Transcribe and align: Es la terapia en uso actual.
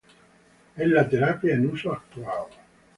Es 0.77 0.87
la 0.87 1.07
terapia 1.07 1.53
en 1.53 1.69
uso 1.69 1.93
actual. 1.93 2.45